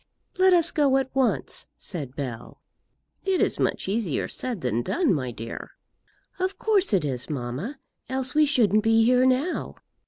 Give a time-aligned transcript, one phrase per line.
[0.39, 2.59] "Let us go at once," said Bell.
[3.23, 5.73] "It is much easier said than done, my dear."
[6.39, 7.77] "Of course it is, mamma;
[8.09, 9.75] else we shouldn't be here now.